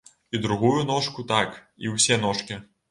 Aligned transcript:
І 0.31 0.37
другую 0.45 0.81
ножку 0.93 1.27
так, 1.35 1.63
і 1.85 1.95
ўсе 1.97 2.23
ножкі. 2.27 2.63